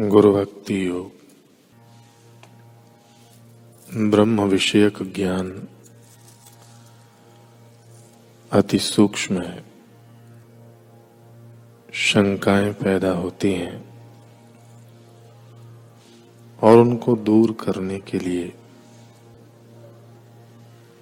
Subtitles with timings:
[0.00, 1.12] गुरु भक्ति योग।
[4.10, 5.68] ब्रह्म विषयक ज्ञान
[8.52, 9.64] अति सूक्ष्म है।
[11.92, 13.84] शंकाएँ पैदा होती हैं
[16.62, 18.52] और उनको दूर करने के लिए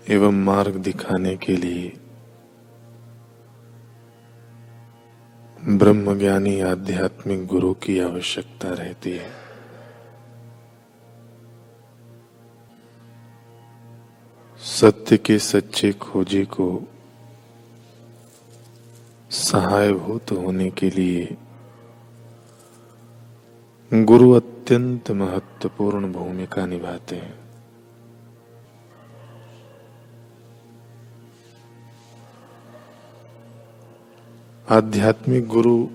[0.09, 1.96] एवं मार्ग दिखाने के लिए
[5.68, 9.30] ब्रह्मज्ञानी आध्यात्मिक गुरु की आवश्यकता रहती है।
[14.59, 16.88] सत्य के सच्चे खोजी को
[19.30, 21.37] सहायभूत होने के लिए
[23.95, 27.40] गुरु अत्यंत महत्वपूर्ण भूमिका निभाते हैं।
[34.70, 35.88] आध्यात्मिक गुरु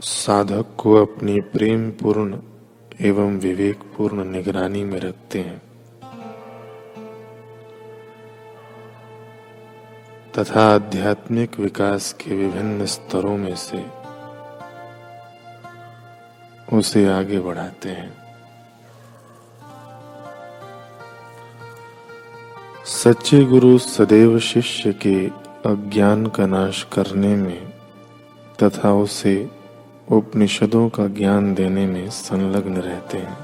[0.00, 2.38] साधक को अपनी प्रेम पूर्ण
[3.00, 5.62] एवं विवेक पूर्ण निगरानी में रखते हैं।
[10.38, 13.86] तथा आध्यात्मिक विकास के विभिन्न स्तरों में से
[16.76, 18.12] उसे आगे बढ़ाते हैं।
[22.84, 27.72] सच्चे गुरु सदैव शिष्य के अज्ञान का नाश करने में
[28.62, 29.50] तथा उसे
[30.10, 33.38] उपनिषदों का ज्ञान देने में संलग्न रहते हैं।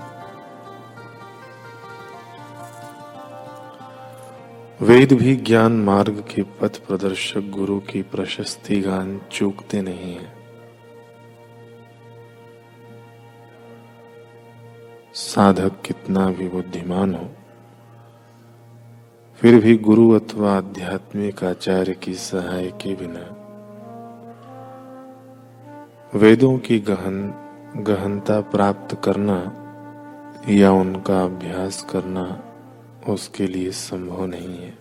[4.83, 10.33] वेद भी ज्ञान मार्ग के पथ प्रदर्शक गुरु की प्रशस्ति गान चूकते नहीं है।
[15.15, 17.31] साधक कितना भी बुद्धिमान हो
[19.41, 23.36] फिर भी गुरु अथवा आध्यात्मिक आचार्य की सहाय के बिना।
[26.14, 27.34] वेदों की गहन,
[27.77, 29.38] गहनता प्राप्त करना
[30.48, 32.42] या उनका अभ्यास करना
[33.08, 34.80] उसके लिए संभव नहीं है।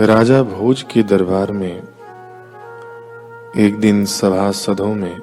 [0.00, 1.82] राजा भोज के दरबार में,
[3.56, 5.16] एक दिन सभासदों में,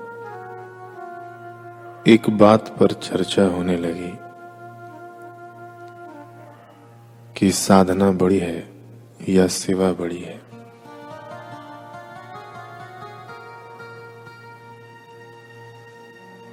[2.08, 4.12] एक बात पर चर्चा होने लगी
[7.40, 8.70] कि साधना बड़ी है
[9.30, 10.42] या सेवा बड़ी है।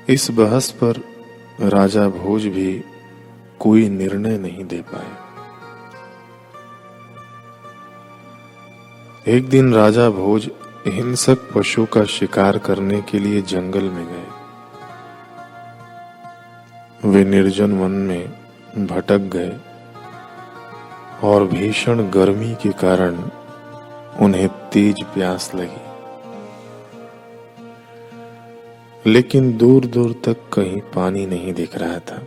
[0.09, 1.01] इस बहस पर
[1.61, 2.85] राजा भोज भी
[3.61, 5.24] कोई निर्णय नहीं दे पाए।
[9.29, 10.51] एक दिन राजा भोज
[10.87, 14.27] हिंसक पशु का शिकार करने के लिए जंगल में गए।
[17.09, 18.29] वे निर्जन वन में
[18.87, 19.57] भटक गए
[21.25, 23.23] और भीषण गर्मी के कारण
[24.21, 25.81] उन्हें तेज प्यास लगी।
[29.11, 32.23] लेकिन दूर दूर तक कहीं पानी नहीं दिख रहा था।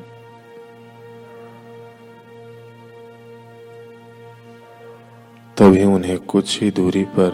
[5.68, 7.34] तभी उन्हें कुछ ही दूरी पर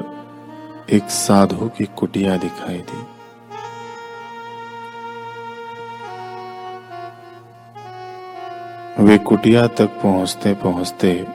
[0.89, 3.01] एक साधु की कुटिया दिखाई दी।
[9.03, 11.25] वे कुटिया तक पहुँचते पहुँचते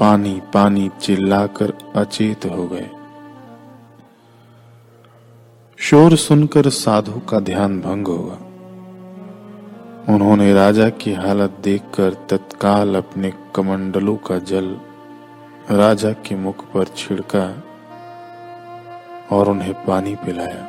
[0.00, 2.90] पानी पानी चिल्लाकर अचेत हो गए।
[5.78, 8.36] शोर सुनकर साधु का ध्यान भंग हुआ
[10.14, 14.76] उन्होंने राजा की हालत देखकर तत्काल अपने कमंडलों का जल
[15.70, 17.62] राजा के मुख पर छिड़का
[19.36, 20.68] और उन्हें पानी पिलाया।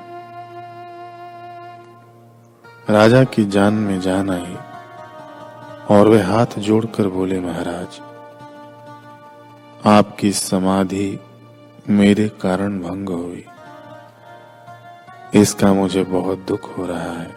[2.90, 4.58] राजा की जान में जान आई
[5.90, 8.00] और वे हाथ जोड़कर बोले, महाराज,
[9.86, 11.20] आपकी समाधि
[11.90, 13.46] मेरे कारण भंग हुई।
[15.36, 17.36] इसका मुझे बहुत दुख हो रहा है।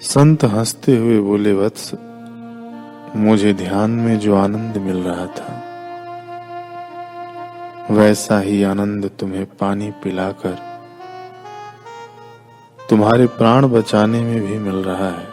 [0.00, 1.94] संत हँसते हुए बोले, वत्स
[3.16, 5.54] मुझे ध्यान में जो आनंद मिल रहा था,
[7.90, 10.58] वैसा ही आनंद तुम्हें पानी पिलाकर,
[12.90, 15.26] तुम्हारे प्राण बचाने में भी मिल रहा है।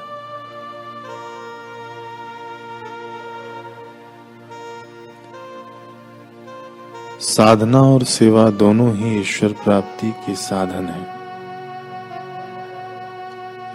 [7.19, 11.16] साधना और सेवा दोनों ही ईश्वर प्राप्ति के साधन हैं।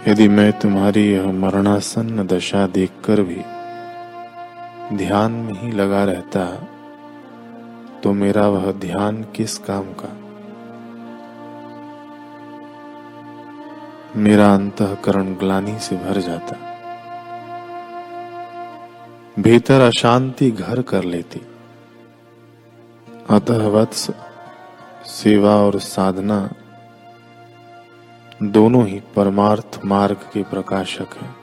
[0.07, 3.41] यदि मैं तुम्हारी यह मरणासन्न दशा देखकर भी
[4.93, 6.67] ध्यान में ही लगा रहता
[8.03, 10.17] तो मेरा वह ध्यान किस काम का?
[14.15, 16.55] मेरा अंतकरण ग्लानी से भर जाता।
[19.39, 21.41] भीतर अशांति घर कर लेती।
[23.29, 24.11] अतः वत्स
[25.05, 26.49] सेवा और साधना
[28.43, 31.40] दोनों ही परमार्थ मार्ग के प्रकाशक हैं।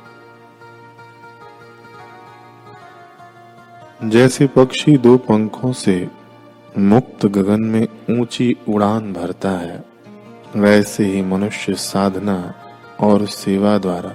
[4.01, 6.09] जैसे पक्षी दो पंखों से
[6.79, 9.85] मुक्त गगन में ऊँची उड़ान भरता है,
[10.57, 12.55] वैसे ही मनुष्य साधना
[13.01, 14.15] और सेवा द्वारा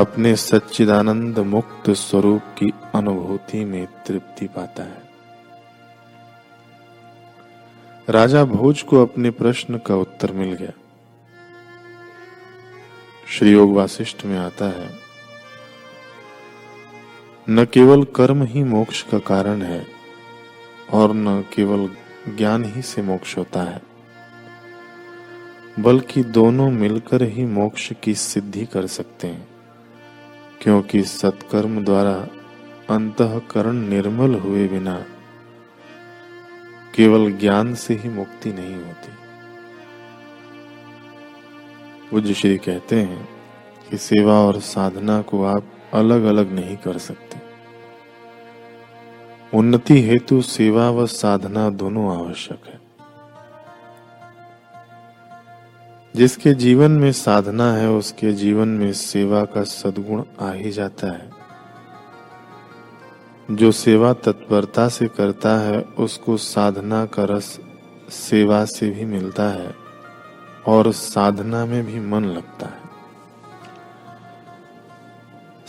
[0.00, 5.02] अपने सच्चिदानंद मुक्त स्वरूप की अनुभूति में तृप्ति पाता है।
[8.08, 10.72] राजा भोज को अपने प्रश्न का उत्तर मिल गया।
[13.28, 15.01] श्री योग वासिष्ठ में आता है
[17.48, 19.86] न केवल कर्म ही मोक्ष का कारण है,
[20.92, 21.88] और न केवल
[22.36, 23.82] ज्ञान ही से मोक्ष होता है,
[25.80, 29.48] बल्कि दोनों मिलकर ही मोक्ष की सिद्धि कर सकते हैं,
[30.60, 32.14] क्योंकि सत्कर्म द्वारा
[32.90, 35.04] अंतकरण निर्मल हुए बिना
[36.96, 39.12] केवल ज्ञान से ही मुक्ति नहीं होती।
[42.10, 43.28] पूज्य श्री कहते हैं
[43.90, 47.52] कि सेवा और साधना को आप अलग अलग नहीं कर सकते।
[49.54, 52.80] उन्नति हेतु सेवा व साधना दोनों आवश्यक है।
[56.16, 61.30] जिसके जीवन में साधना है, उसके जीवन में सेवा का सद्गुण आ ही जाता है।
[63.50, 67.60] जो सेवा तत्परता से करता है, उसको साधना का रस
[68.08, 69.74] सेवा से भी मिलता है
[70.66, 72.81] और साधना में भी मन लगता है।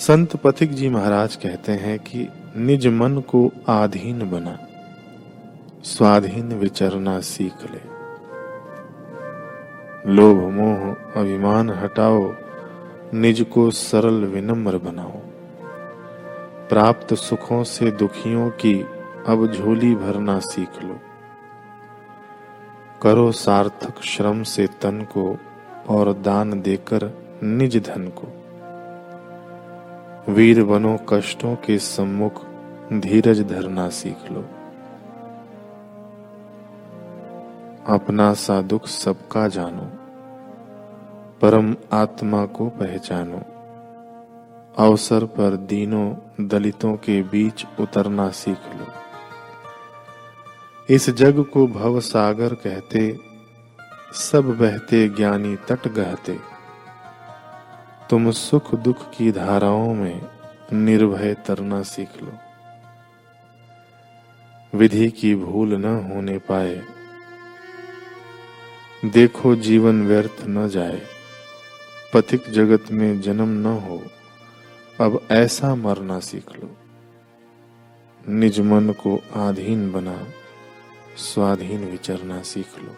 [0.04, 2.28] संत पथिक जी महाराज कहते हैं कि
[2.58, 4.68] निज मन को आधीन बना,
[5.84, 7.80] स्वाधीन विचरना सीख ले।
[10.12, 12.34] लोभ मोह अभिमान हटाओ,
[13.14, 15.22] निज को सरल विनम्र बनाओ।
[16.70, 18.86] प्राप्त सुखों से दुखियों की
[19.28, 21.00] अब झोली भरना सीख लो।
[23.02, 25.38] करो सार्थक श्रम से तन को
[25.90, 27.12] और दान देकर
[27.44, 28.43] निज धन को।
[30.30, 32.46] वीर बनो कष्टों के सम्मुख
[32.94, 34.42] धीरज धरना सीख लो।
[37.94, 39.86] अपना सा दुख सबका जानो,
[41.42, 43.42] परम आत्मा को पहचानो।
[44.78, 46.16] अवसर पर दीनों
[46.48, 48.86] दलितों के बीच उतरना सीख लो।
[50.90, 53.18] इस जग को भव सागर कहते,
[54.14, 56.53] सब बहते ज्ञानी तट गहते।
[58.14, 60.22] तुम सुख दुख की धाराओं में
[60.74, 62.32] निर्भय तरना सीख लो।
[64.74, 66.84] विधि की भूल न होने पाए,
[69.06, 71.02] देखो जीवन व्यर्थ न जाए,
[72.14, 74.02] पथिक जगत में जन्म न हो,
[75.02, 76.70] अब ऐसा मरना सीख लो।
[78.30, 80.28] निज मन को आधीन बना,
[81.18, 82.96] स्वाधीन विचरना सीख लो।